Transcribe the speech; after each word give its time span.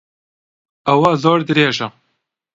ئەوە 0.87 1.11
زۆر 1.23 1.39
درێژە. 1.47 1.87